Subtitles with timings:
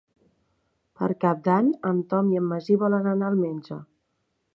[1.01, 3.79] Per Cap d'Any en Tom i en Magí volen anar al metge.